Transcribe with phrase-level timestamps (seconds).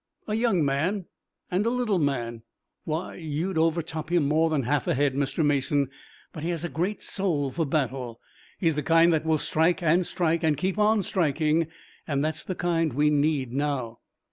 [0.27, 1.05] A young man,
[1.51, 2.41] and a little man.
[2.85, 5.45] Why, you'd overtop him more than half a head, Mr.
[5.45, 5.91] Mason,
[6.33, 8.19] but he has a great soul for battle.
[8.57, 11.67] He's the kind that will strike and strike, and keep on striking,
[12.07, 13.99] and that's the kind we need now."